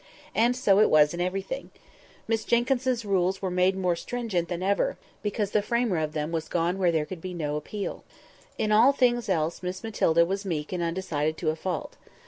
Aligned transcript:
And 0.33 0.55
so 0.55 0.79
it 0.79 0.89
was 0.89 1.13
in 1.13 1.21
everything. 1.21 1.69
Miss 2.27 2.43
Jenkyns's 2.43 3.05
rules 3.05 3.39
were 3.39 3.51
made 3.51 3.77
more 3.77 3.95
stringent 3.95 4.49
than 4.49 4.63
ever, 4.63 4.97
because 5.21 5.51
the 5.51 5.61
framer 5.61 5.97
of 5.99 6.13
them 6.13 6.31
was 6.31 6.47
gone 6.49 6.79
where 6.79 6.91
there 6.91 7.05
could 7.05 7.21
be 7.21 7.35
no 7.35 7.55
appeal. 7.55 8.03
In 8.57 8.71
all 8.71 8.93
things 8.93 9.29
else 9.29 9.61
Miss 9.61 9.83
Matilda 9.83 10.25
was 10.25 10.43
meek 10.43 10.73
and 10.73 10.81
undecided 10.81 11.37
to 11.37 11.51
a 11.51 11.55
fault. 11.55 11.97